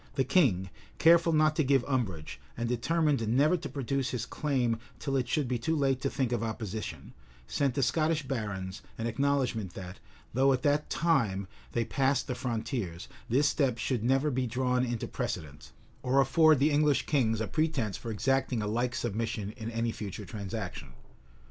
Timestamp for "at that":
10.53-10.89